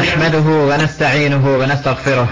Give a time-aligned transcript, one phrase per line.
[0.00, 0.38] نحمده
[0.70, 2.28] ونستعينه ونستغفره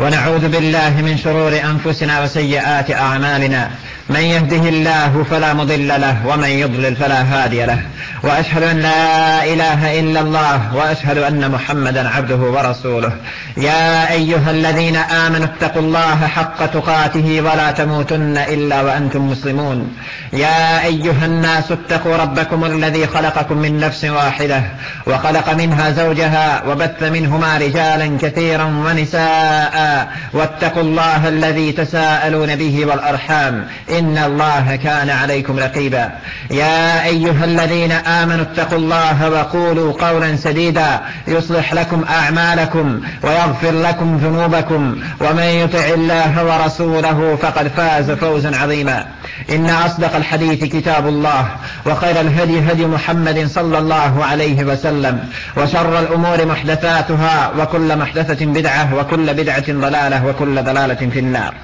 [0.00, 3.70] ونعوذ بالله من شرور أنفسنا وسيئات أعمالنا
[4.10, 7.78] من يهده الله فلا مضل له ومن يضلل فلا هادي له.
[8.22, 13.12] وأشهد أن لا إله إلا الله وأشهد أن محمدا عبده ورسوله.
[13.56, 19.96] يا أيها الذين آمنوا اتقوا الله حق تقاته ولا تموتن إلا وأنتم مسلمون.
[20.32, 24.62] يا أيها الناس اتقوا ربكم الذي خلقكم من نفس واحدة
[25.06, 30.08] وخلق منها زوجها وبث منهما رجالا كثيرا ونساء.
[30.32, 33.66] واتقوا الله الذي تساءلون به والأرحام.
[33.98, 36.10] إن الله كان عليكم رقيبا.
[36.50, 41.00] يا أيها الذين آمنوا اتقوا الله وقولوا قولا سديدا.
[41.28, 45.00] يصلح لكم أعمالكم ويغفر لكم ذنوبكم.
[45.20, 49.06] ومن يطع الله ورسوله فقد فاز فوزا عظيما.
[49.50, 51.48] إن أصدق الحديث كتاب الله
[51.86, 55.28] وخير الهدي هدي محمد صلى الله عليه وسلم.
[55.56, 61.54] وشر الأمور محدثاتها وكل محدثة بدعة وكل بدعة ضلالة وكل ضلالة في النار.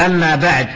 [0.00, 0.66] أما بعد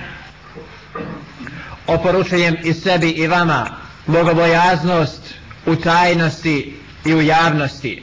[1.87, 3.67] oporučujem i sebi i vama
[4.07, 5.21] bogobojaznost
[5.67, 8.03] u tajnosti i u javnosti.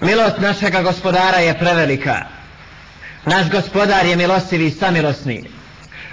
[0.00, 2.16] Milost našega gospodara je prevelika.
[3.24, 5.44] Naš gospodar je milostivi i samilosni.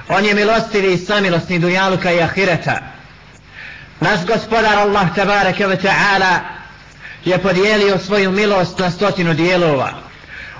[0.10, 2.78] On je milostivi i samilosni dunjaluka i ahireta.
[4.00, 6.40] Naš gospodar Allah tabaraka ve ta'ala
[7.26, 10.12] je podijelio svoju milost na stotinu dijelova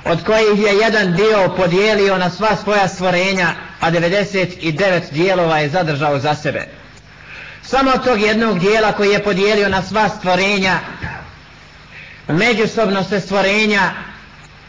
[0.06, 3.48] od kojih je jedan dio podijelio na sva svoja stvorenja,
[3.82, 6.68] a 99 dijelova je zadržao za sebe.
[7.64, 10.80] Samo tog jednog dijela koji je podijelio na sva stvorenja,
[12.28, 13.92] međusobno se stvorenja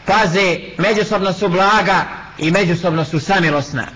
[0.05, 2.05] paze, međusobno su blaga
[2.37, 3.87] i međusobno su samilosna.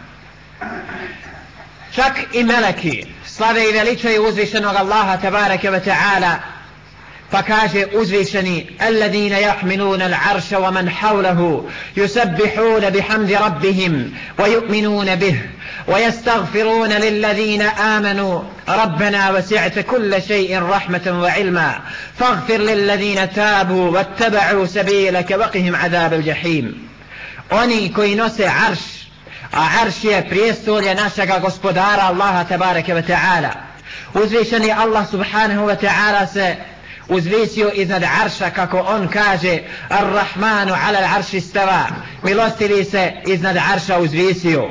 [1.95, 6.56] Čak i meleki slave i veličaju uzvišenog Allaha tabaraka wa ta'ala
[7.31, 11.66] فكاجي أزيشني الذين يحملون العرش ومن حوله
[11.97, 15.42] يسبحون بحمد ربهم ويؤمنون به
[15.88, 21.80] ويستغفرون للذين آمنوا ربنا وسعت كل شيء رحمة وعلما
[22.20, 26.88] فاغفر للذين تابوا واتبعوا سبيلك وقهم عذاب الجحيم
[27.52, 28.80] Oni koji nose arš,
[29.54, 33.52] a arš je prijestolje našega gospodara Allaha tabaraka wa ta'ala.
[34.14, 35.05] Uzvišeni Allah
[37.10, 39.60] uzvisio iznad arša kako on kaže
[39.90, 41.86] Ar-Rahmanu ala arši stava.
[42.23, 44.70] Milostivi se iznad arša uzvisio.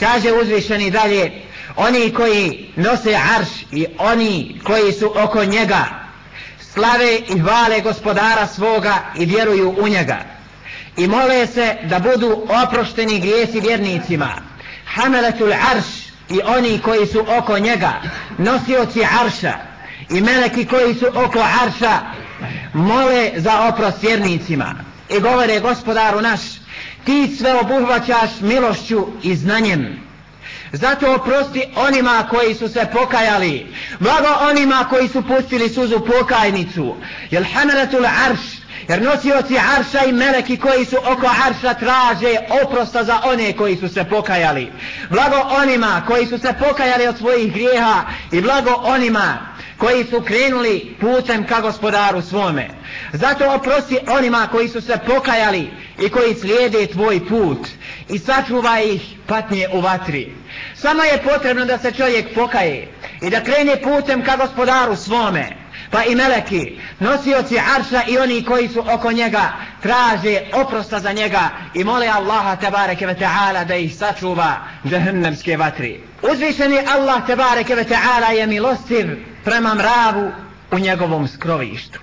[0.00, 1.42] Kaže uzvišeni dalje
[1.76, 5.84] oni koji nose arš i oni koji su oko njega
[6.72, 10.18] slave i hvale gospodara svoga i vjeruju u njega
[10.96, 14.30] i mole se da budu oprošteni grijesi vjernicima.
[14.86, 15.84] Hamelatul arš
[16.28, 17.92] i oni koji su oko njega
[18.38, 19.73] nosioci arša
[20.10, 21.98] i meleki koji su oko arša
[22.72, 24.74] mole za oprost vjernicima
[25.10, 26.40] i govore gospodaru naš
[27.04, 30.00] ti sve obuhvaćaš milošću i znanjem
[30.72, 33.66] zato oprosti onima koji su se pokajali
[34.00, 36.94] blago onima koji su pustili suzu pokajnicu
[37.30, 38.40] jel hamelatul arš
[38.88, 43.88] Jer nosioci arša i meleki koji su oko arša traže oprosta za one koji su
[43.88, 44.72] se pokajali.
[45.10, 50.96] Blago onima koji su se pokajali od svojih grijeha i blago onima koji su krenuli
[51.00, 52.68] putem ka gospodaru svome.
[53.12, 55.70] Zato oprosti onima koji su se pokajali
[56.06, 57.68] i koji slijede tvoj put
[58.08, 60.32] i sačuva ih patnje u vatri.
[60.74, 62.88] Samo je potrebno da se čovjek pokaje
[63.22, 68.68] i da krene putem ka gospodaru svome pa i meleki, nosioci arša i oni koji
[68.68, 69.52] su oko njega,
[69.82, 76.00] traže oprosta za njega i mole Allaha tabareke ve ta'ala da ih sačuva džahnemske vatri.
[76.32, 80.32] Uzvišeni Allah tabareke ve ta'ala je milostiv prema mravu
[80.70, 82.00] u njegovom skrovištu.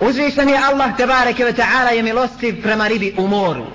[0.00, 3.66] Uzvišeni Allah tebareke ve ta'ala je milostiv prema ribi u moru.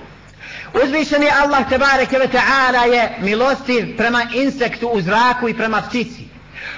[0.83, 6.27] Uzvišeni Allah tebareke ve ta'ala je milostiv prema insektu u zraku i prema ptici.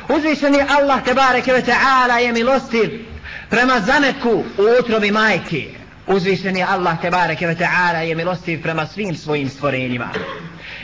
[0.10, 3.06] Uzvišeni Allah tebareke ve ta'ala je milostiv
[3.50, 5.70] prema zametku u utrobi majke.
[6.08, 10.10] Uzvišeni Allah tebareke ve ta'ala je milostiv prema svim svojim stvorenjima.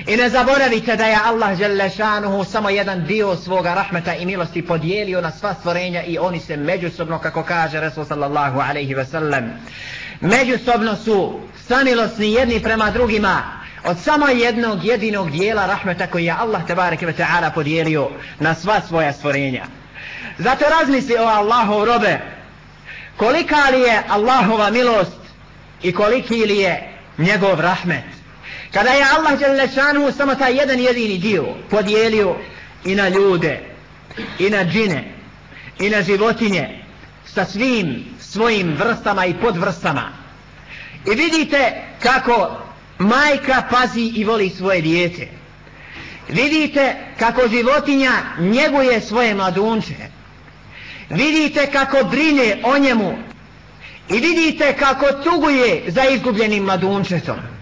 [0.07, 5.21] I ne zaboravite da je Allah Đelešanuhu samo jedan dio svoga rahmeta i milosti podijelio
[5.21, 9.51] na sva stvorenja i oni se međusobno, kako kaže Resul sallallahu alaihi ve sellem,
[10.21, 13.43] međusobno su samilosni jedni prema drugima,
[13.83, 18.09] od samo jednog jedinog dijela rahmeta koji je Allah tebareke ve ta'ala podijelio
[18.39, 19.65] na sva svoja stvorenja.
[20.37, 22.19] Zato razmisli o Allahov robe,
[23.17, 25.19] kolika li je Allahova milost
[25.83, 28.18] i koliki li je njegov rahmet.
[28.73, 32.35] Kada je Allah Đelešanu samo taj jedan jedini dio podijelio
[32.85, 33.59] i na ljude,
[34.39, 35.13] i na džine,
[35.79, 36.83] i na životinje,
[37.25, 40.11] sa svim svojim vrstama i podvrstama.
[41.05, 42.57] I vidite kako
[42.97, 45.27] majka pazi i voli svoje dijete.
[46.29, 49.95] Vidite kako životinja njeguje svoje mladunče.
[51.09, 53.17] Vidite kako brine o njemu.
[54.09, 57.58] I vidite kako tuguje za izgubljenim mladunčetom.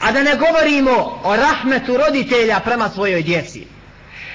[0.00, 3.66] A da ne govorimo o rahmetu roditelja prema svojoj djeci.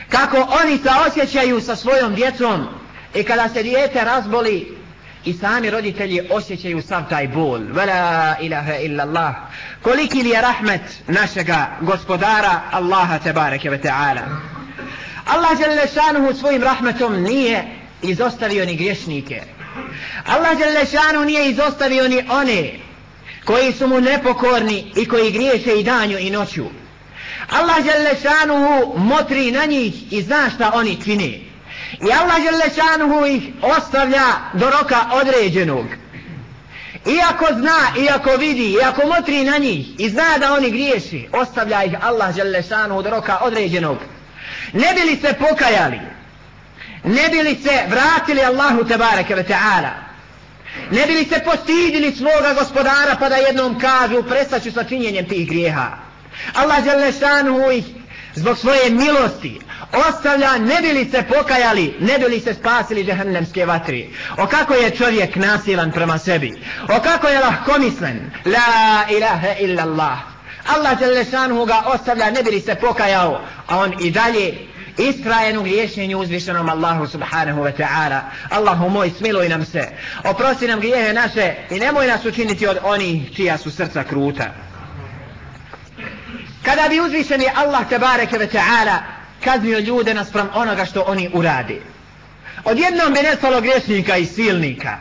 [0.09, 2.67] Kako oni se osjećaju sa svojom djecom
[3.15, 4.77] i kada se dijete razboli
[5.25, 7.59] i sami roditelji osjećaju sav taj bol.
[7.71, 9.35] Vela ilaha illa Allah.
[9.81, 14.21] Koliki li je rahmet našega gospodara Allaha tebareke ve ta'ala.
[15.25, 17.63] Allah žele šanuhu svojim rahmetom nije
[18.01, 19.41] izostavio ni griješnike.
[20.25, 22.86] Allah žele šanuhu nije izostavio ni one
[23.47, 26.65] koji su mu nepokorni i koji griješe i danju i noću.
[27.49, 31.47] Allah žele šanuhu motri na njih i zna šta oni čini.
[32.01, 35.85] I Allah Želešanuhu ih ostavlja do roka određenog.
[37.05, 41.93] Iako zna, iako vidi, iako motri na njih i zna da oni griješi, ostavlja ih
[42.01, 43.97] Allah Želešanuhu do roka određenog.
[44.73, 45.99] Ne bili se pokajali,
[47.03, 50.06] ne bili se vratili Allahu Tebareke ve Ta'ala,
[50.91, 55.87] ne bili se postidili svoga gospodara pa da jednom kažu prestaću sa činjenjem tih grijeha.
[56.53, 57.85] Allah Želešanuhu ih
[58.35, 59.59] zbog svoje milosti,
[60.09, 64.09] ostavlja ne bili se pokajali, ne bili se spasili džehennemske vatri.
[64.37, 66.53] O kako je čovjek nasilan prema sebi.
[66.83, 68.31] O kako je lahkomislen.
[68.45, 70.17] La ilaha illa Allah.
[70.75, 76.19] Allah Đelešanuhu ga ostavlja, ne bili se pokajao, a on i dalje istrajen u griješenju
[76.19, 78.21] uzvišenom Allahu subhanahu wa ta'ala.
[78.49, 79.87] Allahu moj, smiluj nam se.
[80.23, 84.53] Oprosti nam grijehe naše i nemoj nas učiniti od onih čija su srca kruta.
[86.63, 88.97] Kada bi uzvišeni Allah tebareke ve ta'ala
[89.43, 91.81] kaznio ljude naspram onoga što oni uradi.
[92.63, 94.97] Odjednom bi nestalo griješnika i silnika.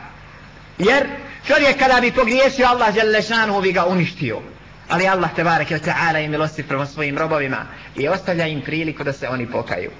[0.77, 1.07] Jer
[1.47, 4.41] čovjek kada bi pogriješio Allah Želešanu bi ga uništio.
[4.89, 9.03] Ali Allah te barek je ta'ala je milosti prema svojim robovima i ostavlja im priliku
[9.03, 9.91] da se oni pokaju.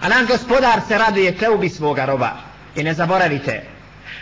[0.00, 2.32] A nam gospodar se raduje teubi svoga roba.
[2.76, 3.62] I ne zaboravite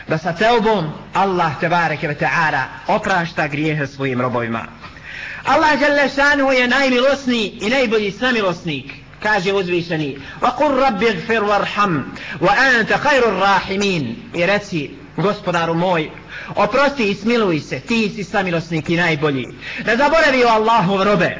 [0.08, 4.64] da sa teubom Allah te barek je ta'ala oprašta grijehe svojim robovima.
[5.44, 8.92] Allah Želešanu je najmilosniji i najbolji samilosnik
[9.22, 12.02] kaže uzvišeni wa qur rabbi gfir warham
[12.40, 16.10] wa anta khairur rahimin i reci gospodaru moj
[16.54, 19.46] oprosti i smiluj se ti si samilosnik i najbolji.
[19.86, 21.36] Ne zaboravi o Allahu robe.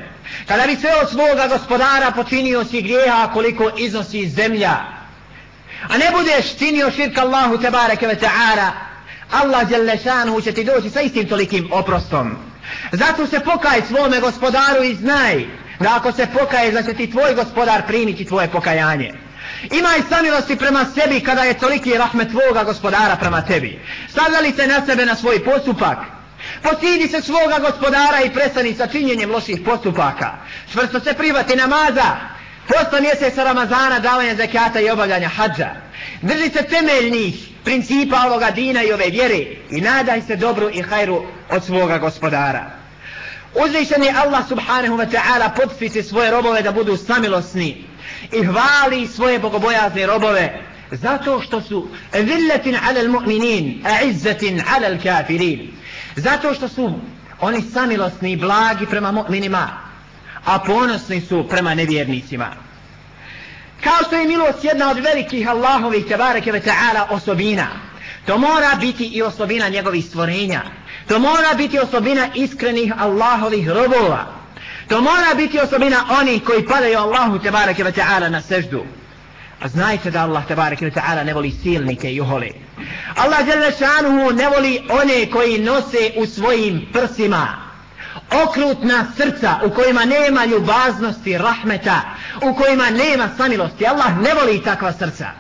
[0.47, 5.01] Kada bi sve od svoga gospodara počinio si grijeha koliko iznosi zemlja
[5.89, 8.71] a ne budeš činio širk Allahu tebareke ve ta'ala
[9.31, 12.37] Allah jelle šanu će ti doći sa istim tolikim oprostom.
[12.93, 15.45] Zato se pokaj svome gospodaru i znaj
[15.81, 19.13] da ako se pokaje, da će ti tvoj gospodar primiti tvoje pokajanje.
[19.63, 23.81] Imaj samilosti prema sebi kada je toliki rahmet tvoga gospodara prema tebi.
[24.09, 25.99] Stavljali se na sebe na svoj postupak.
[26.63, 30.33] Postidi se svoga gospodara i prestani sa činjenjem loših postupaka.
[30.73, 32.17] Čvrsto se privati namaza.
[32.67, 35.69] Posta mjeseca Ramazana davanja zakata i obavljanja hadža.
[36.23, 37.35] Drži se temeljnih
[37.65, 42.71] principa ovoga dina i ove vjere i nadaj se dobru i hajru od svoga gospodara.
[43.55, 47.90] Uzvišen je Allah subhanahu wa ta'ala podstiče svoje robove da budu samilosni
[48.33, 55.71] i hvali svoje bogobojazne robove zato što su zilletin ala mu'minin a izzetin ala kafirin.
[56.17, 56.93] Zato što su
[57.41, 59.67] oni samilosni i blagi prema mu'minima
[60.45, 62.47] a ponosni su prema nevjernicima.
[63.85, 67.67] Kao što je milost jedna od velikih Allahovih tebareke ve ta'ala osobina
[68.27, 70.63] to mora biti i osobina njegovih stvorenja.
[71.09, 74.40] To mora biti osobina iskrenih Allahovih robova.
[74.91, 78.85] To mora biti osobina onih koji padaju Allahu tebareke ve ta'ala na seždu.
[79.61, 82.49] A znajte da Allah tebareke ve ta'ala ne voli silnike i uhole.
[83.17, 87.47] Allah žele šanuhu ne voli one koji nose u svojim prsima
[88.47, 92.01] okrutna srca u kojima nema ljubaznosti, rahmeta,
[92.43, 93.87] u kojima nema samilosti.
[93.87, 95.40] Allah ne voli takva srca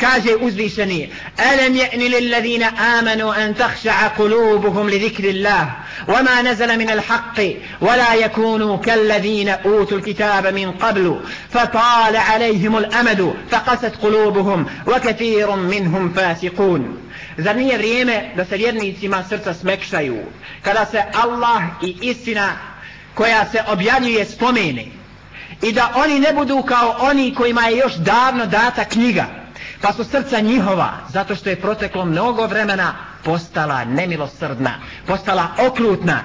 [0.00, 5.66] kaže uzvišeni alam ya'ni lil ladina amanu an takhsha'a qulubuhum li dhikrillah
[6.06, 7.38] wama nazala min al haqq
[7.80, 15.00] wala yakunu kal ladina utul kitaba min qablu fatala alayhim al amadu faqasat qulubuhum wa
[15.00, 16.82] kathirun minhum fasiqun.
[17.38, 20.18] Zar nije vrijeme da se vjernicima srca smekšaju?
[20.62, 22.48] Kada se Allah i istina
[23.14, 24.86] koja se objavljuje spomene
[25.62, 29.39] i da oni ne budu kao oni kojima je još davno data knjiga
[29.80, 32.94] pa su srca njihova, zato što je proteklo mnogo vremena,
[33.24, 34.70] postala nemilosrdna,
[35.06, 36.20] postala okrutna.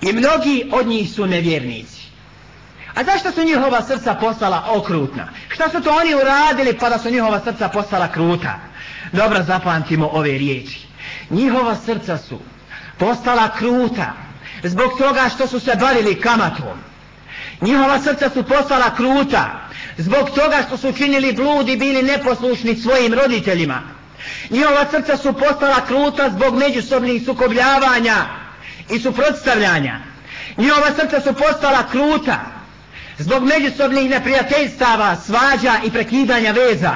[0.00, 2.02] I mnogi od njih su nevjernici.
[2.94, 5.28] A zašto su njihova srca postala okrutna?
[5.48, 8.58] Šta su to oni uradili pa da su njihova srca postala kruta?
[9.12, 10.86] Dobro zapamtimo ove riječi.
[11.30, 12.38] Njihova srca su
[12.98, 14.12] postala kruta
[14.62, 16.78] zbog toga što su se bavili kamatom.
[17.60, 19.67] Njihova srca su postala kruta
[19.98, 23.82] zbog toga što su činili blud i bili neposlušni svojim roditeljima.
[24.50, 28.16] Njihova srca su postala kruta zbog međusobnih sukobljavanja
[28.90, 30.00] i suprotstavljanja.
[30.56, 32.40] Njihova srca su postala kruta
[33.18, 36.94] zbog međusobnih neprijateljstava, svađa i prekidanja veza.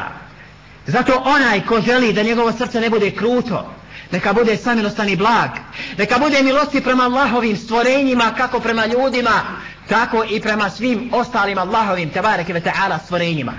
[0.87, 3.75] Zato onaj ko želi da njegovo srce ne bude kruto,
[4.11, 5.51] neka bude samilosan i blag,
[5.99, 9.43] neka bude milosti prema Allahovim stvorenjima kako prema ljudima,
[9.89, 13.53] tako i prema svim ostalim Allahovim tebareke ve ta'ala stvorenjima.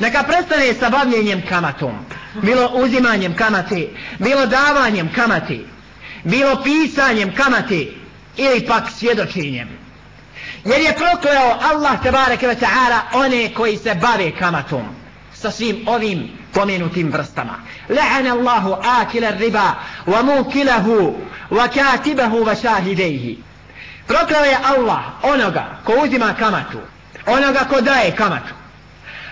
[0.00, 1.92] Neka prestane sa bavljenjem kamatom,
[2.42, 5.58] bilo uzimanjem kamate, bilo davanjem kamate,
[6.24, 7.86] bilo pisanjem kamate
[8.36, 9.68] ili pak svjedočenjem.
[10.64, 14.82] Jer je prokleo Allah tebareke ve ta'ala one koji se bave kamatom
[15.34, 17.54] sa svim ovim pomenutim vrstama.
[17.88, 19.74] La'ana Allahu akila riba
[20.06, 21.14] wa mukilahu
[21.50, 23.45] wa katibahu wa shahidejhi.
[24.06, 26.78] Proklao je Allah onoga ko uzima kamatu,
[27.26, 28.54] onoga ko daje kamatu.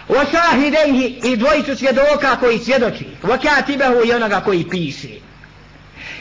[0.09, 3.07] Wa shahidejhi i dvojicu svjedoka koji svjedoči.
[3.23, 5.09] Wa i onoga koji piše.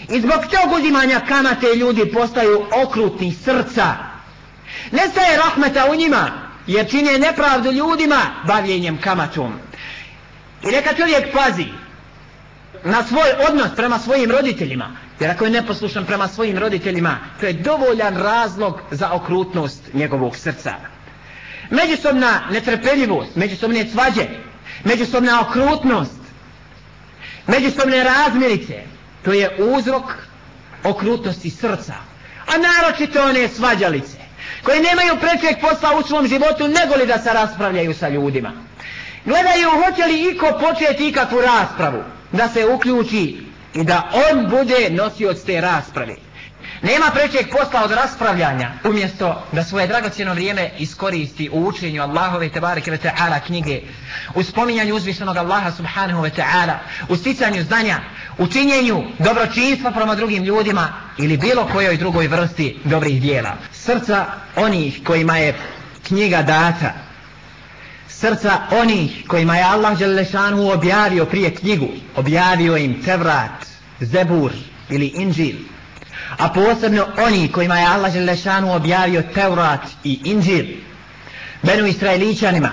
[0.10, 3.96] I zbog tog uzimanja kamate ljudi postaju okrutni srca.
[4.92, 6.32] Nestaje rahmeta u njima,
[6.68, 9.54] jer čine nepravdu ljudima bavljenjem kamatom.
[10.64, 11.66] I neka čovjek pazi
[12.84, 14.90] na svoj odnos prema svojim roditeljima.
[15.20, 20.74] Jer ako je neposlušan prema svojim roditeljima, to je dovoljan razlog za okrutnost njegovog srca.
[21.70, 24.28] Međusobna netrpeljivost, međusobne svađe,
[24.84, 26.20] međusobna okrutnost,
[27.48, 28.82] međusobne razmirice,
[29.26, 30.04] to je uzrok
[30.84, 31.94] okrutnosti srca.
[32.48, 34.18] A naročito one svađalice,
[34.64, 38.52] koje nemaju prečeg posla u svom životu, nego li da se raspravljaju sa ljudima
[39.26, 43.38] gledaju hoće li iko početi ikakvu raspravu da se uključi
[43.74, 46.16] i da on bude nosioc te rasprave.
[46.84, 52.92] Nema prećeg posla od raspravljanja umjesto da svoje dragocjeno vrijeme iskoristi u učenju Allahove tebareke
[52.92, 53.82] ve ta'ala knjige
[54.36, 56.74] u spominjanju uzvišenog Allaha subhanahu ve ta'ala
[57.10, 58.00] u sticanju znanja
[58.38, 63.54] u činjenju dobročinstva prema drugim ljudima ili bilo kojoj drugoj vrsti dobrih dijela.
[63.72, 64.26] Srca
[64.56, 65.56] onih kojima je
[66.08, 66.94] knjiga data
[68.24, 73.66] srca onih kojima je Allah Đelešanu objavio prije knjigu, objavio im Tevrat,
[74.00, 74.52] Zebur
[74.90, 75.56] ili Inđil,
[76.38, 80.66] a posebno oni kojima je Allah Đelešanu objavio Tevrat i Inđil,
[81.64, 82.72] Benu Israelićanima.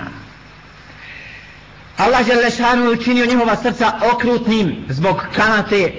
[1.97, 5.93] Allah Đelešanu je učinio njihova srca okrutnim zbog kanate,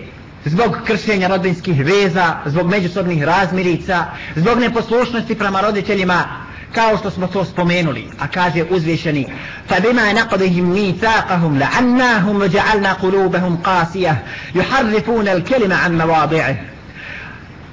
[0.44, 4.06] zbog kršenja rodinskih veza, zbog međusobnih razmirica,
[4.36, 6.41] zbog neposlušnosti prema roditeljima,
[6.74, 9.26] kao što smo to spomenuli a kaže uzvišeni
[9.68, 14.16] fa bima naqdihim mithaqahum la'annahum waja'alna qulubahum qasiyah
[14.54, 16.56] yuharrifuna al-kalima an mawadi'ih.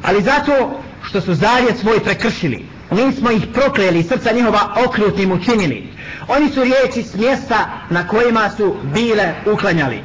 [0.03, 5.93] Ali zato što su zavjet svoj prekršili mi smo ih prokleli srca njihova okrutnim učinili.
[6.27, 10.03] Oni su riječi s mjesta na kojima su bile uklanjali.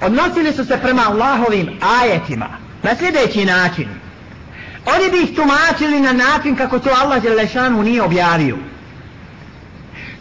[0.00, 2.48] Odnosili su se prema Allahovim ajetima
[2.82, 3.88] na sljedeći način.
[4.86, 8.56] Oni bi ih tumačili na način kako to Allah Đelešanu nije objavio.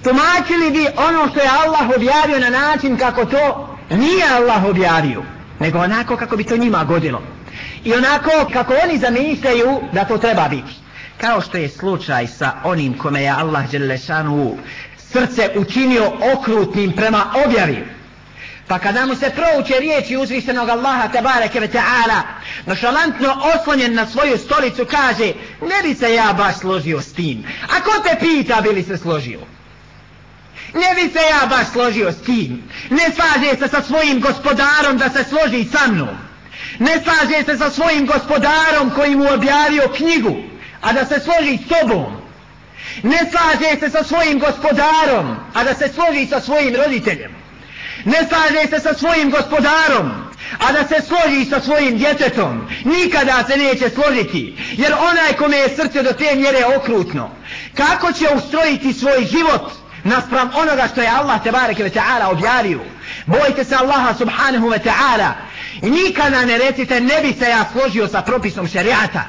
[0.04, 5.24] Tumačili bi ono što je Allah objavio na način kako to nije Allah objavio.
[5.60, 7.22] Nego onako kako bi to njima godilo.
[7.84, 10.74] I onako kako oni zamišljaju da to treba biti.
[11.18, 14.58] Kao što je slučaj sa onim kome je Allah Đelešanu
[14.98, 17.86] srce učinio okrutnim prema objavi.
[18.68, 22.22] Pa kada mu se prouče riječi uzvišenog Allaha tabareke ve ta'ala,
[22.66, 27.44] nošalantno oslonjen na svoju stolicu kaže, ne bi se ja baš složio s tim.
[27.78, 29.40] A ko te pita bi li se složio?
[30.74, 32.64] Ne bi se ja baš složio s tim.
[32.90, 36.18] Ne slaže se sa svojim gospodarom da se složi sa mnom.
[36.80, 40.36] Ne slaže se sa svojim gospodarom koji mu objavio knjigu,
[40.82, 42.18] a da se složi s tobom.
[43.04, 47.45] Ne slaže se sa svojim gospodarom, a da se složi sa svojim roditeljem
[48.06, 50.12] ne slaže se sa svojim gospodarom,
[50.60, 55.76] a da se složi sa svojim djetetom, nikada se neće složiti, jer onaj kome je
[55.76, 57.32] srce do te mjere okrutno,
[57.78, 59.72] kako će ustrojiti svoj život
[60.04, 62.80] naspram onoga što je Allah tebareke ve ta'ala objavio,
[63.26, 65.34] Bojte se Allaha subhanahu ve ta'ala
[65.82, 69.24] i nikada ne recite ne bi se ja složio sa propisom šerijata,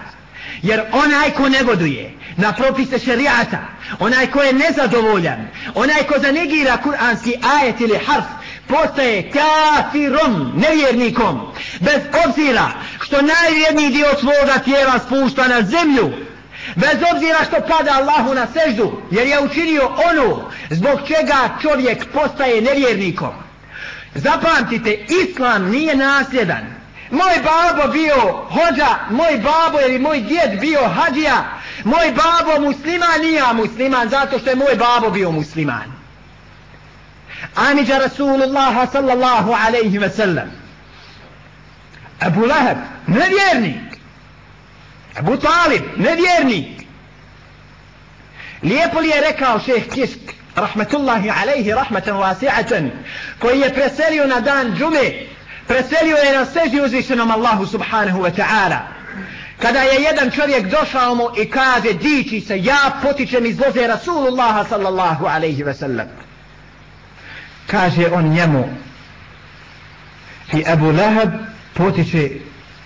[0.63, 3.59] jer onaj ko negoduje na propise šerijata,
[3.99, 8.25] onaj ko je nezadovoljan, onaj ko zanegira kuranski ajet ili harf,
[8.69, 11.41] postaje kafirom, nevjernikom,
[11.81, 12.71] bez obzira
[13.01, 16.13] što najvjerniji dio svoga tijela spušta na zemlju,
[16.75, 22.63] bez obzira što pada Allahu na seždu, jer je učinio ono zbog čega čovjek postaje
[22.63, 23.33] nevjernikom.
[24.15, 26.77] Zapamtite, islam nije nasljedan.
[27.11, 31.45] Moj babo bio hođa, moj babo ili moj djed bio hađija,
[31.85, 35.96] moj babo musliman, nije musliman zato što je moj babo bio musliman.
[37.57, 40.51] Amidža Rasulullaha sallallahu alaihi ve sellem.
[42.21, 42.77] Abu Lahab,
[43.09, 44.01] nevjernik.
[45.19, 46.87] Abu Talib, nevjernik.
[48.63, 50.19] Lijepo li je rekao šeh Kisk,
[50.57, 52.91] rahmetullahi alaihi rahmetan wasi'atan,
[53.39, 55.13] koji je preselio na dan džume,
[55.69, 58.79] preselio je na seži uzvišenom Allahu subhanahu wa ta'ala.
[59.63, 64.65] Kada je jedan čovjek došao mu i kaže, diči se, ja potičem iz loze Rasulullaha
[64.65, 66.07] sallallahu alaihi wa sallam.
[67.67, 68.69] Kaže on njemu,
[70.53, 71.31] i Abu Lahab
[71.75, 72.31] potiče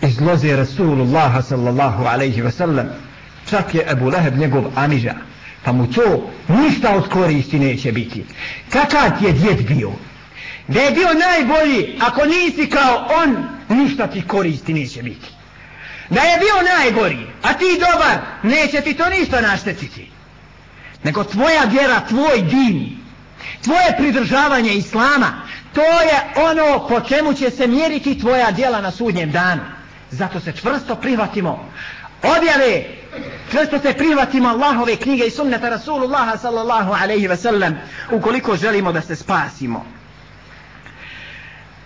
[0.02, 2.86] iz loze Rasulullah sallallahu alaihi wa sallam.
[3.50, 5.14] Čak je Abu Lahab njegov amiža
[5.64, 8.24] pa mu to ništa od koristi neće biti.
[8.72, 9.92] Kakav ti je djed bio?
[10.68, 13.36] Da je bio najbolji, ako nisi kao on,
[13.68, 15.26] ništa ti koristi neće biti.
[16.10, 20.10] Da je bio najbolji, a ti dobar, neće ti to ništa naštetiti.
[21.02, 22.96] Nego tvoja vjera, tvoj din,
[23.63, 25.41] tvoje pridržavanje Islama,
[25.73, 29.61] to je ono po čemu će se mjeriti tvoja djela na sudnjem danu.
[30.11, 31.69] Zato se čvrsto prihvatimo
[32.23, 32.83] objave
[33.51, 37.77] često se prihvatimo Allahove knjige i sunneta Rasulullaha sallallahu alaihi ve sellem
[38.11, 39.85] ukoliko želimo da se spasimo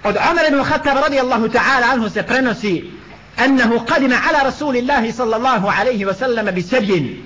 [0.04, 3.00] od Amr ibn Khattab radijallahu ta'ala anhu se prenosi
[3.46, 7.24] أنه قدم على رسول الله صلى الله عليه وسلم بسبي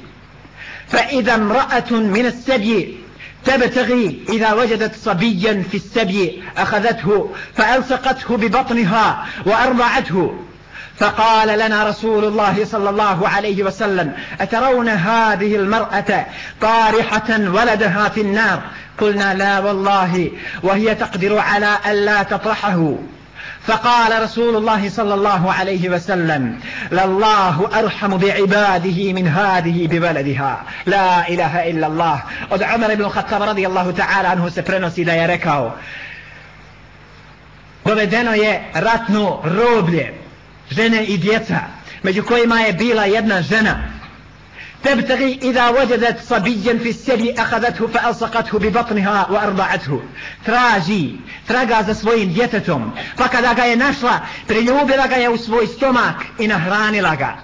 [0.87, 2.97] فإذا امرأة من السبي
[3.44, 10.34] تبتغي إذا وجدت صبيا في السبي أخذته فألصقته ببطنها وأرضعته.
[10.96, 16.26] فقال لنا رسول الله صلى الله عليه وسلم أترون هذه المرأة
[16.60, 18.62] طارحة ولدها في النار؟
[19.00, 20.30] قلنا لا والله
[20.62, 22.94] وهي تقدر على ألا تطرحه.
[23.67, 26.59] فقال رسول الله صلى الله عليه وسلم
[26.91, 33.67] لله أرحم بعباده من هذه ببلدها لا إله إلا الله od عمر بن الخطاب رضي
[33.67, 35.75] الله تعالى عنه se prenosi da je rekao
[37.85, 40.13] dovedeno je ratno roblje
[40.71, 41.59] žene i djeca,
[42.03, 43.89] među kojima je bila jedna žena.
[44.83, 50.01] تبتغي إذا وجدت صبيا في السبي أخذته فألصقته ببطنها وأرضعته
[50.45, 55.67] traži, traga za svojim djetetom pa kada ga je našla priljubila ga je u svoj
[55.67, 57.35] stomak i nahranila ga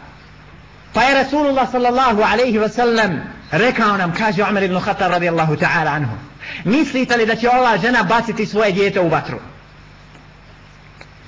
[0.93, 5.91] pa je Rasulullah sallallahu alaihi wa sallam rekao nam, kaže Umar ibn Khattab radijallahu ta'ala
[5.91, 6.17] anhu
[6.63, 9.37] mislite li da će ova žena baciti svoje djete u vatru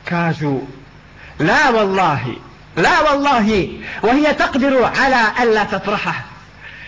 [0.06, 0.60] kažu
[1.40, 2.36] لا والله
[2.78, 3.70] لا والله
[4.04, 6.26] وهي تقدر على ألا تطرحه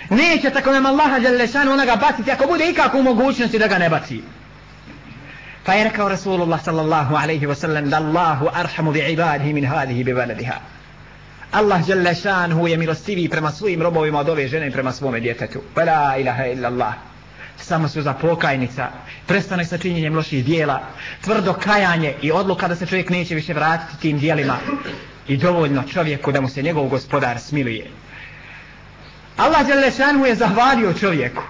[0.10, 3.68] neće tako nam Allaha žele šanu ona ga baciti ako bude ikako u mogućnosti da
[3.68, 4.22] ga ne baci
[5.66, 10.04] pa je rekao Rasulullah sallallahu alaihi wa sallam da Allahu arhamu bi ibadihi min hadihi
[10.04, 10.56] bi valadiha
[11.52, 15.84] Allah žele šanu je milostiviji prema svojim robovima od ove žene prema svome djetetu pa
[15.84, 16.94] la ilaha illa Allah
[17.58, 18.88] samo su za pokajnica,
[19.28, 20.82] prestane sa činjenjem loših dijela,
[21.22, 24.58] tvrdo kajanje i odluka da se čovjek neće više vratiti tim dijelima
[25.29, 27.91] i dovoljno čovjeku da mu se njegov gospodar smiluje.
[29.37, 31.43] Allah Đelešanu je zahvalio čovjeku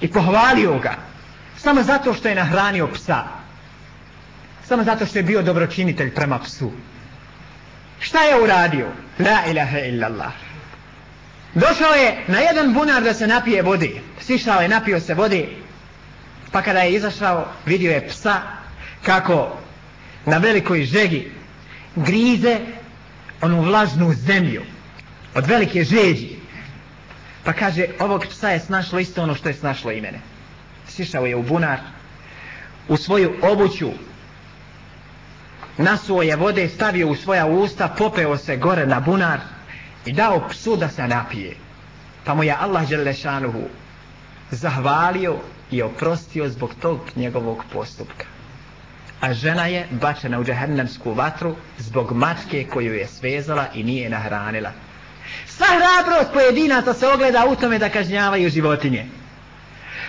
[0.00, 0.96] i pohvalio ga
[1.56, 3.24] samo zato što je nahranio psa.
[4.68, 6.72] Samo zato što je bio dobročinitelj prema psu.
[8.00, 8.86] Šta je uradio?
[9.18, 10.32] La ilaha illallah.
[11.54, 13.90] Došao je na jedan bunar da se napije vode.
[14.20, 15.48] Sišao je, napio se vode.
[16.52, 18.40] Pa kada je izašao, vidio je psa
[19.02, 19.58] kako
[20.26, 21.32] na velikoj žegi
[21.96, 22.58] grize
[23.44, 24.62] onu vlažnu zemlju
[25.34, 26.36] od velike žeđi.
[27.44, 30.20] Pa kaže, ovog psa je snašlo isto ono što je snašlo i mene.
[30.88, 31.78] Sišao je u bunar,
[32.88, 33.90] u svoju obuću,
[35.78, 39.40] nasuo je vode, stavio u svoja usta, popeo se gore na bunar
[40.06, 41.56] i dao psu da se napije.
[42.24, 43.62] Pa mu je Allah Đelešanuhu
[44.50, 45.36] zahvalio
[45.70, 48.33] i oprostio zbog tog njegovog postupka.
[49.20, 54.72] A žena je bačena u džehennemsku vatru zbog mačke koju je svezala i nije nahranila.
[55.46, 59.06] Sva hrabrost pojedinaca se ogleda u tome da kažnjavaju životinje.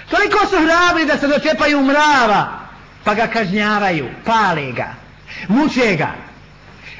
[0.10, 2.60] Toliko su hrabri da se dočepaju mrava,
[3.04, 4.94] pa ga kažnjavaju, pale ga,
[5.48, 6.12] muče ga.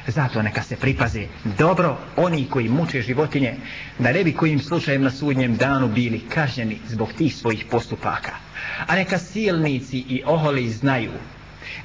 [0.06, 3.54] Zato neka se pripaze dobro oni koji muče životinje,
[3.98, 8.32] da ne bi kojim slučajem na sudnjem danu bili kažnjeni zbog tih svojih postupaka.
[8.86, 11.12] A neka silnici i oholi znaju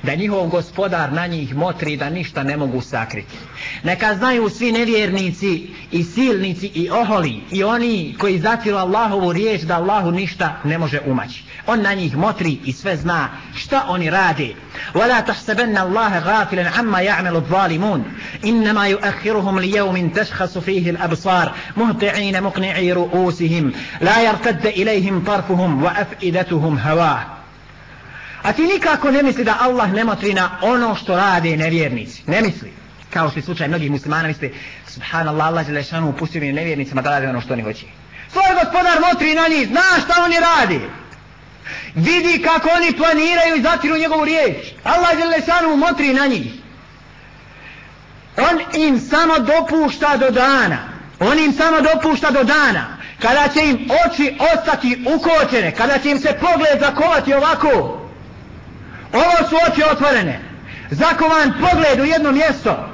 [0.02, 3.36] da njihov gospodar na njih motri da ništa ne mogu sakriti.
[3.82, 9.76] Neka znaju svi nevjernici i silnici i oholi i oni koji zatiru Allahovu riječ da
[9.76, 11.44] Allahu ništa ne može umaći.
[11.66, 14.54] On na njih motri i sve zna šta oni rade.
[14.94, 18.04] ولا تحسبن الله غافلا عما يعمل الظالمون
[18.44, 27.26] إنما يؤخرهم ليوم تشخص فيه الأبصار مهطعين مقنعي رؤوسهم لا يرتد إليهم طرفهم وأفئدتهم هواه
[28.43, 32.23] A ti nikako ne misli da Allah ne motri na ono što rade nevjernici.
[32.27, 32.71] Ne misli.
[33.09, 34.53] Kao što je slučaj mnogih muslimana misli,
[34.87, 37.85] subhanallah, Allah je lešanu upustio mi nevjernicima da rade ono što oni hoće.
[38.31, 40.81] Svoj gospodar motri na njih, zna šta oni radi.
[41.95, 44.57] Vidi kako oni planiraju i zatiru njegovu riječ.
[44.83, 46.53] Allah je lešanu motri na njih.
[48.37, 50.77] On im samo dopušta do dana.
[51.19, 52.97] On im samo dopušta do dana.
[53.21, 58.00] Kada će im oči ostati ukočene, kada će im se pogled zakovati ovako,
[59.13, 60.39] Ovo su oči otvorene.
[60.89, 62.87] Zakovan pogled u jedno mjesto.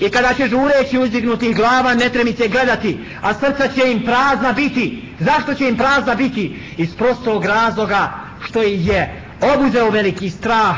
[0.00, 5.02] I kada će žureći uzdignuti glava, ne tremice gledati, a srca će im prazna biti.
[5.20, 6.60] Zašto će im prazna biti?
[6.76, 8.12] Iz prostog razloga
[8.48, 9.22] što ih je
[9.54, 10.76] obuzeo veliki strah.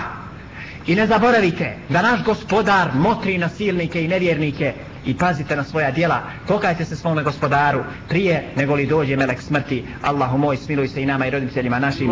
[0.87, 4.75] I ne zaboravite da naš gospodar motri na silnike i nevjernike
[5.07, 6.21] i pazite na svoja djela.
[6.49, 9.85] Pokajte se svome gospodaru prije nego li dođe melek smrti.
[10.03, 12.09] Allahu moj, smiluj se i nama i roditeljima našim.